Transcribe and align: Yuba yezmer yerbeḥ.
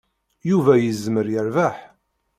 Yuba 0.49 0.73
yezmer 0.77 1.27
yerbeḥ. 1.33 1.75